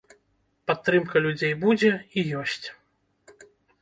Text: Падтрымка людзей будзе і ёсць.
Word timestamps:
Падтрымка 0.69 1.21
людзей 1.25 1.53
будзе 1.67 1.91
і 1.91 2.19
ёсць. 2.43 2.65